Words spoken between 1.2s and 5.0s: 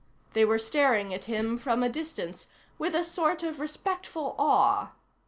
him from a distance, with a sort of respectful awe.